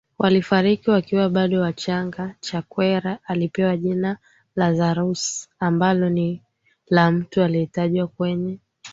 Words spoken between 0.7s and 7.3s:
wakiwa bado wachangaChakwera alipewa jina Lazarus ambalo ni la